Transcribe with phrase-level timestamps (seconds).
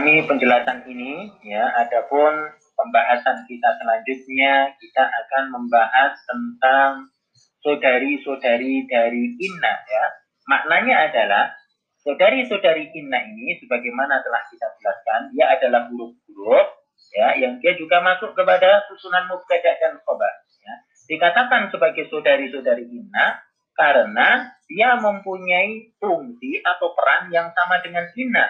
[0.00, 2.32] Ini penjelasan ini ya, adapun
[2.72, 7.12] pembahasan kita selanjutnya kita akan membahas tentang
[7.60, 10.04] saudari-saudari dari Inna ya.
[10.48, 11.52] Maknanya adalah
[12.00, 16.80] saudari-saudari Inna ini sebagaimana telah kita jelaskan dia adalah huruf-huruf
[17.12, 20.32] ya yang dia juga masuk kepada susunan mubtada dan khobar
[20.64, 20.74] ya.
[21.12, 23.44] Dikatakan sebagai saudari-saudari Inna
[23.76, 28.48] karena dia mempunyai fungsi atau peran yang sama dengan Inna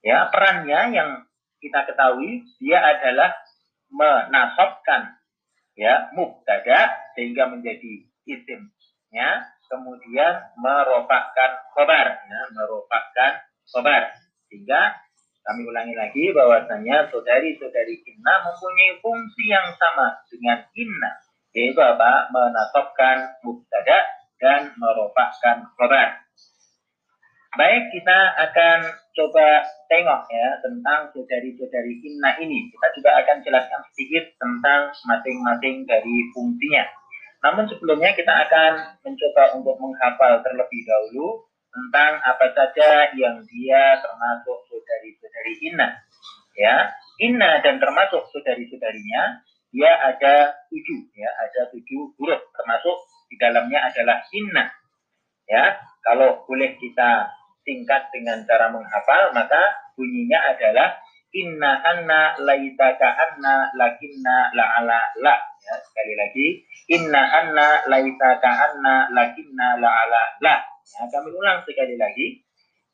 [0.00, 1.10] Ya, perannya yang
[1.60, 3.36] kita ketahui dia adalah
[3.92, 5.20] menasobkan
[5.76, 9.28] ya mubtada sehingga menjadi isimnya
[9.68, 14.16] kemudian merofakkan khobar ya, merofakkan khobar.
[14.48, 14.96] Sehingga
[15.44, 21.12] kami ulangi lagi bahwasanya saudari-saudari inna mempunyai fungsi yang sama dengan inna
[21.54, 22.30] yaitu apa?
[22.30, 23.98] Menasobkan mubtada
[24.38, 26.22] dan merofakkan khobar.
[27.58, 28.78] Baik, kita akan
[29.20, 29.60] coba
[29.92, 32.72] tengok ya tentang saudari-saudari inna ini.
[32.72, 36.88] Kita juga akan jelaskan sedikit tentang masing-masing dari fungsinya.
[37.44, 44.56] Namun sebelumnya kita akan mencoba untuk menghafal terlebih dahulu tentang apa saja yang dia termasuk
[44.72, 45.88] saudari-saudari inna.
[46.56, 52.96] Ya, inna dan termasuk saudari-saudarinya dia ada tujuh ya, ada tujuh huruf termasuk
[53.28, 54.64] di dalamnya adalah inna.
[55.46, 59.60] Ya, kalau boleh kita singkat dengan cara menghafal maka
[59.94, 60.96] bunyinya adalah
[61.30, 65.36] inna anna laitaka anna lakinna la'ala la.
[65.60, 66.46] Ya sekali lagi.
[66.90, 70.56] Inna anna laitaka anna lakinna la'ala la.
[70.90, 72.42] Ya kami ulang sekali lagi.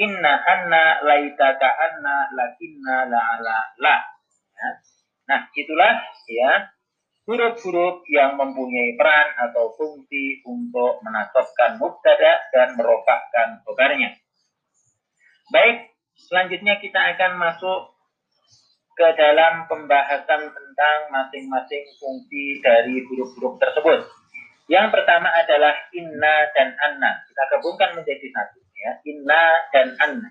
[0.00, 3.96] Inna anna laitaka anna lakinna la'ala la.
[4.52, 4.68] Ya.
[5.22, 6.70] nah itulah ya
[7.26, 14.21] huruf-huruf yang mempunyai peran atau fungsi untuk menasabkan mubtada dan merofakkan khobarnya.
[15.52, 17.92] Baik, selanjutnya kita akan masuk
[18.96, 24.00] ke dalam pembahasan tentang masing-masing fungsi dari huruf-huruf tersebut.
[24.72, 27.20] Yang pertama adalah inna dan anna.
[27.28, 29.44] Kita gabungkan menjadi satu ya, inna
[29.76, 30.30] dan anna.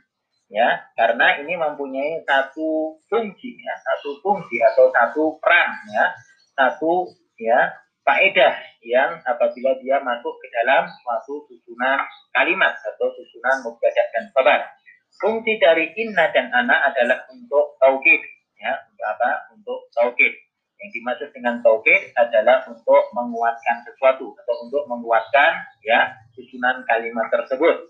[0.50, 6.18] Ya, karena ini mempunyai satu fungsi ya, satu fungsi atau satu peran ya,
[6.58, 12.02] satu ya faedah yang apabila dia masuk ke dalam suatu susunan
[12.34, 14.81] kalimat atau susunan mubtada dan khabar.
[15.22, 18.22] Fungsi dari inna dan ana adalah untuk taukid,
[18.58, 19.54] ya, untuk apa?
[19.54, 20.34] Untuk taukid.
[20.82, 27.86] Yang dimaksud dengan taukid adalah untuk menguatkan sesuatu atau untuk menguatkan ya susunan kalimat tersebut.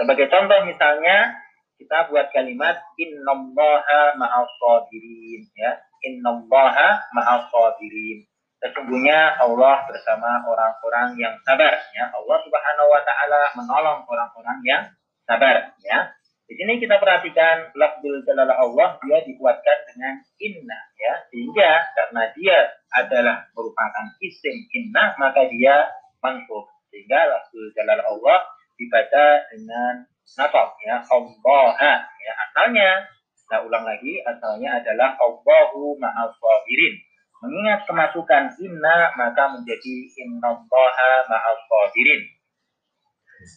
[0.00, 1.36] Sebagai contoh misalnya
[1.76, 5.76] kita buat kalimat innallaha ma'as sabirin ya.
[6.08, 8.24] Innallaha ma'as sabirin.
[8.64, 12.08] Sesungguhnya Allah bersama orang-orang yang sabar ya.
[12.16, 14.82] Allah Subhanahu wa taala menolong orang-orang yang
[15.28, 16.16] sabar ya.
[16.50, 21.14] Di sini kita perhatikan lafzul jalalah Allah dia dikuatkan dengan inna ya.
[21.30, 22.58] Sehingga karena dia
[22.90, 25.86] adalah merupakan isim inna maka dia
[26.18, 28.38] mansub sehingga lafzul jalalah Allah
[28.74, 30.98] dibaca dengan nasab ya.
[31.06, 32.32] Allah ya.
[32.50, 33.06] Asalnya
[33.46, 36.98] saya ulang lagi asalnya adalah Allahu ma'al sabirin.
[37.46, 42.26] Mengingat kemasukan inna maka menjadi innallaha ma'al sabirin.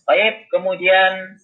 [0.05, 1.41] Baik, kemudian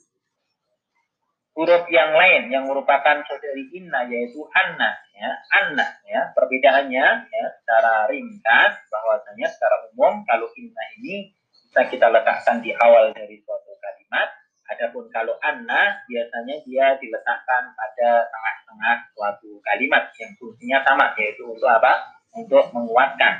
[1.59, 5.29] huruf yang lain yang merupakan saudari inna yaitu anna ya.
[5.51, 6.31] Anna ya.
[6.31, 11.35] Perbedaannya ya secara ringkas bahwasanya secara umum kalau inna ini
[11.67, 14.31] bisa kita letakkan di awal dari suatu kalimat.
[14.71, 21.67] Adapun kalau anna biasanya dia diletakkan pada tengah-tengah suatu kalimat yang fungsinya sama yaitu untuk
[21.67, 22.15] apa?
[22.39, 23.35] Untuk menguatkan.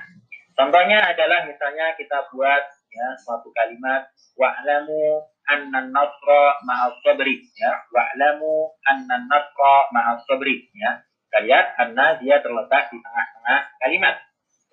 [0.60, 7.74] Contohnya adalah misalnya kita buat ya suatu kalimat wa'lamu anna nasra ma'as sabri ya.
[7.90, 11.02] Wa'lamu anna nasra ma'as sabri ya.
[11.30, 14.16] Kita lihat karena dia terletak di tengah-tengah kalimat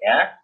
[0.00, 0.36] ya.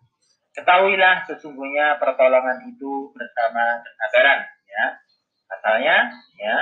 [0.53, 4.84] Ketahuilah sesungguhnya pertolongan itu bersama kesabaran ya.
[5.53, 5.97] Asalnya
[6.41, 6.56] ya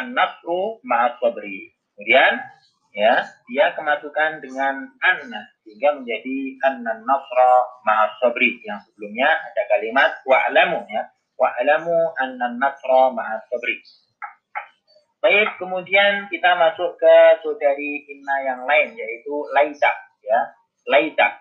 [0.00, 1.72] an-nasru ma'as sabri.
[1.92, 2.40] Kemudian
[2.92, 7.52] ya dia kemasukan dengan anna sehingga menjadi anna nasra
[7.84, 8.60] ma'as sabri.
[8.64, 13.76] Yang sebelumnya ada kalimat wa'lamu ya wa'lamu anna nasra ma'as sabri.
[15.22, 19.92] Baik, kemudian kita masuk ke saudari inna yang lain yaitu laita
[20.26, 20.40] ya.
[20.90, 21.38] Laita.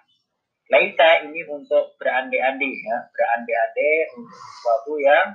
[0.70, 5.28] Laita ini untuk berandai-andai ya, berandai-andai untuk sesuatu yang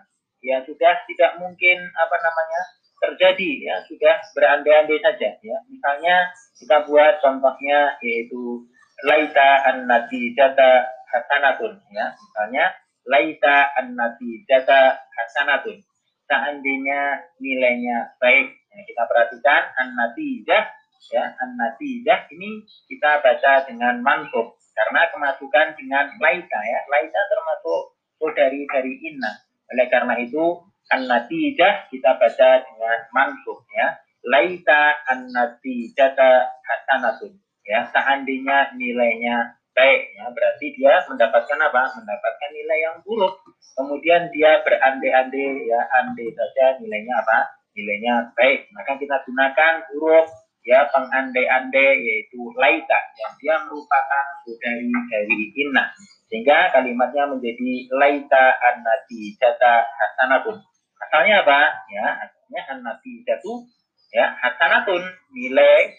[0.47, 2.61] yang sudah tidak mungkin apa namanya
[3.02, 5.59] terjadi ya, sudah berandai-andai saja ya.
[5.67, 8.62] Misalnya kita buat contohnya yaitu
[9.05, 12.14] laita an-natijata hasanatun ya.
[12.14, 12.64] Misalnya
[13.06, 15.79] laita an-nabi data hasanatun.
[16.26, 18.50] Seandainya nilainya baik.
[18.76, 20.69] Ya, kita perhatikan an-natijah
[21.11, 28.67] ya an-natijah ini kita baca dengan mansub karena kemasukan dengan laita ya laita termasuk saudari
[28.69, 29.32] dari inna
[29.70, 39.59] oleh karena itu an-natijah kita baca dengan mansub ya laita an-natijata hasanatun ya seandainya nilainya
[39.76, 40.25] baik ya.
[40.32, 41.82] Berarti dia mendapatkan apa?
[42.00, 43.37] Mendapatkan nilai yang buruk.
[43.76, 47.38] Kemudian dia berandai-andai ya andai saja nilainya apa?
[47.76, 48.73] Nilainya baik.
[48.73, 50.32] Maka kita gunakan huruf
[50.64, 55.93] ya pengandai-andai yaitu laita yang dia merupakan dari dari inna.
[56.26, 60.58] Sehingga kalimatnya menjadi laita an-nati jata hasanatun.
[61.06, 61.61] Asalnya apa?
[61.93, 63.69] Ya asalnya an-nati jatu
[64.11, 65.05] ya hasanatun.
[65.37, 65.93] Nilai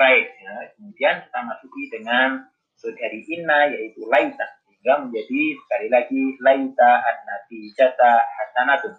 [0.00, 0.52] baik ya.
[0.74, 2.48] Kemudian kita masuki dengan
[2.96, 8.96] dari inna yaitu laita sehingga menjadi sekali lagi laita an-nati jata hasanatun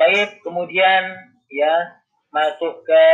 [0.00, 1.12] Baik, kemudian
[1.52, 2.00] ya
[2.32, 3.04] masuk ke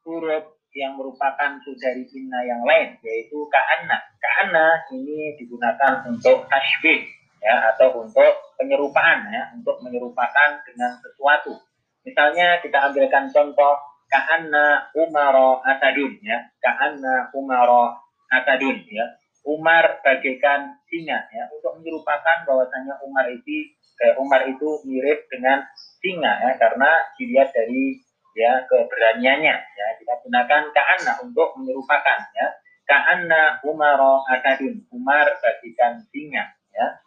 [0.00, 4.00] huruf yang merupakan saudari inna yang lain yaitu ka'anna.
[4.16, 7.04] Ka'anna ini digunakan untuk tashbih
[7.44, 11.52] ya atau untuk penyerupaan ya, untuk menyerupakan dengan sesuatu.
[12.00, 13.76] Misalnya kita ambilkan contoh
[14.08, 18.01] ka'anna umaro asadun ya, ka'anna umaro
[18.32, 19.06] asadun ya.
[19.42, 25.66] Umar bagaikan singa ya untuk menyerupakan bahwasanya Umar itu eh, Umar itu mirip dengan
[25.98, 27.98] singa ya karena dilihat dari
[28.38, 32.46] ya keberaniannya ya kita gunakan ka'anna untuk menyerupakan ya
[32.86, 37.02] ka'anna umaro akadun umar bagikan singa ya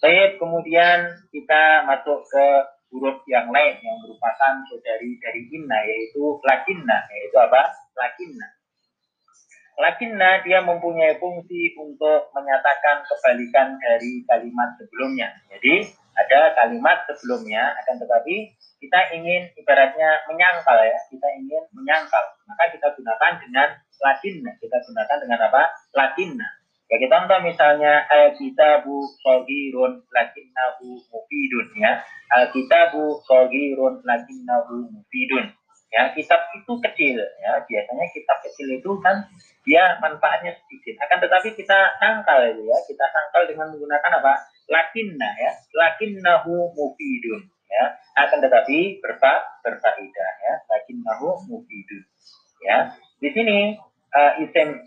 [0.00, 2.46] Baik, kemudian kita masuk ke
[2.88, 7.68] huruf yang lain yang merupakan saudari dari inna yaitu lakinna yaitu apa?
[7.92, 8.48] Lakinna.
[9.80, 15.32] Lakinna dia mempunyai fungsi untuk menyatakan kebalikan dari kalimat sebelumnya.
[15.48, 15.88] Jadi
[16.20, 22.24] ada kalimat sebelumnya akan tetapi kita ingin ibaratnya menyangkal ya kita ingin menyangkal.
[22.44, 23.68] Maka kita gunakan dengan
[24.04, 25.62] latin kita gunakan dengan apa?
[25.96, 26.36] Latin
[26.90, 32.02] bagi contoh misalnya al kitabu sogirun lakinnahu mufidun ya.
[32.34, 35.56] Al kitabu sogirun lakinnahu mufidun
[35.90, 37.52] ya kitab itu kecil ya.
[37.66, 39.26] Biasanya kitab kecil itu kan
[39.66, 40.96] dia manfaatnya sedikit.
[41.04, 42.78] Akan tetapi kita sangkal itu ya.
[42.86, 44.32] Kita sangkal dengan menggunakan apa?
[44.70, 45.52] Lakinna ya.
[45.74, 47.84] Lakinnahu mufidun ya.
[48.16, 50.54] Akan tetapi berfa berfaedah ya.
[50.70, 52.02] Lakinnahu mufidun
[52.64, 52.94] ya.
[53.20, 53.76] Di sini
[54.14, 54.80] uh, isim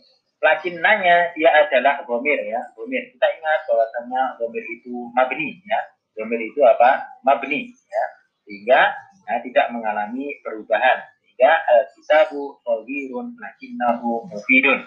[0.44, 2.60] lakinnanya dia adalah gomir ya.
[2.80, 5.80] Gomir kita ingat bahwasanya gomir itu mabni ya.
[6.16, 7.20] Gomir itu apa?
[7.22, 8.06] Mabni ya.
[8.44, 8.92] Sehingga
[9.28, 14.86] nah, tidak mengalami perubahan sehingga al-kitabu saghirun lakinnahu mufidun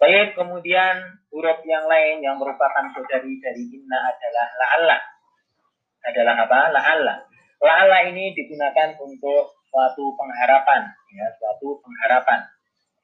[0.00, 0.96] Baik, kemudian
[1.28, 4.98] huruf yang lain yang merupakan saudari dari inna adalah la'alla.
[6.08, 6.60] Adalah apa?
[6.72, 7.14] La'alla.
[7.60, 12.48] La'alla ini digunakan untuk suatu pengharapan, ya, suatu pengharapan.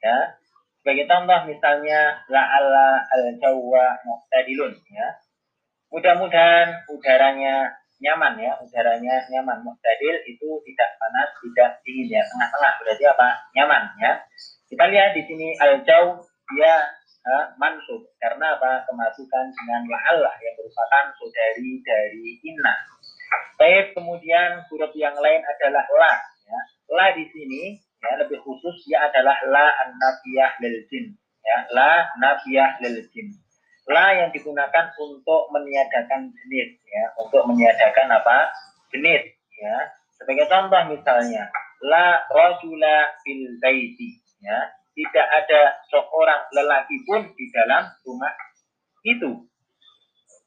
[0.00, 0.41] Ya.
[0.81, 5.21] Sebagai contoh misalnya la'alla al-jawwa muqtadilun, ya.
[5.93, 9.64] Mudah-mudahan udaranya nyaman ya, udaranya nyaman.
[9.64, 12.72] Muqtadil itu tidak panas, tidak dingin ya, tengah-tengah.
[12.82, 13.28] Berarti apa?
[13.56, 14.12] Nyaman ya.
[14.66, 16.19] Kita lihat di sini al-jaw
[16.52, 16.75] dia
[17.26, 22.75] uh, mansub karena apa kemasukan dengan la'allah yang merupakan saudari dari inna.
[23.56, 26.14] Baik, kemudian huruf yang lain adalah la.
[26.46, 26.60] Ya.
[26.93, 31.15] La di sini ya lebih khusus ya adalah la an-nafiyah lil jin.
[31.43, 33.34] Ya, la nafiyah lil jin.
[33.86, 38.50] La yang digunakan untuk meniadakan jenis ya, untuk meniadakan apa?
[38.90, 39.22] jenis
[39.58, 39.76] ya.
[40.16, 41.50] Sebagai contoh misalnya
[41.84, 44.58] la rajula fil baiti ya
[44.96, 45.60] tidak ada
[45.93, 48.32] seorang lelaki pun di dalam rumah
[49.05, 49.44] itu.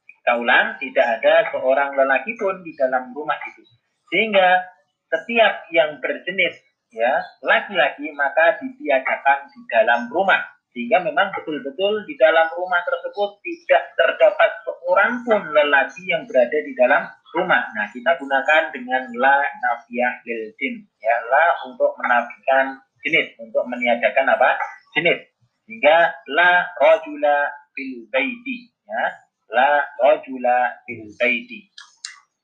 [0.09, 3.61] Kita ulang, tidak ada seorang lelaki pun di dalam rumah itu.
[4.09, 4.65] Sehingga
[5.09, 6.57] setiap yang berjenis
[6.89, 10.41] ya laki-laki maka ditiadakan di dalam rumah.
[10.69, 16.73] Sehingga memang betul-betul di dalam rumah tersebut tidak terdapat seorang pun lelaki yang berada di
[16.77, 17.65] dalam rumah.
[17.73, 20.85] Nah, kita gunakan dengan la nafiyah lil jin.
[21.01, 24.61] Ya, la untuk menafikan jenis untuk meniadakan apa?
[24.93, 25.25] Jenis.
[25.65, 29.03] Sehingga la rojula fil baiti ya.
[29.49, 31.65] La rojula fil baiti.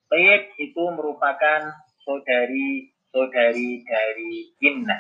[0.09, 1.61] Baik itu merupakan
[2.01, 4.97] saudari saudari dari inna